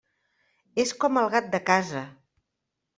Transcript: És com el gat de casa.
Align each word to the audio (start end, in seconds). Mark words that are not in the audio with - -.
És 0.85 0.95
com 1.05 1.21
el 1.23 1.31
gat 1.37 1.53
de 1.55 1.63
casa. 1.71 2.05